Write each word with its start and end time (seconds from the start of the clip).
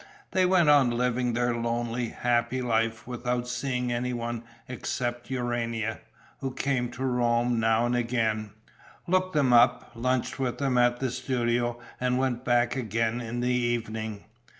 They 0.31 0.47
went 0.47 0.67
on 0.67 0.89
living 0.89 1.33
their 1.33 1.53
lonely, 1.55 2.09
happy 2.09 2.59
life, 2.59 3.05
without 3.05 3.47
seeing 3.47 3.91
any 3.91 4.13
one 4.13 4.41
except 4.67 5.29
Urania, 5.29 5.99
who 6.39 6.55
came 6.55 6.89
to 6.93 7.03
Rome 7.05 7.59
now 7.59 7.85
and 7.85 7.95
again, 7.95 8.49
looked 9.05 9.33
them 9.35 9.53
up, 9.53 9.91
lunched 9.93 10.39
with 10.39 10.57
them 10.57 10.75
at 10.79 10.99
the 10.99 11.11
studio 11.11 11.79
and 11.99 12.17
went 12.17 12.43
back 12.43 12.75
again 12.75 13.21
in 13.21 13.41
the 13.41 13.49
evening. 13.53 14.23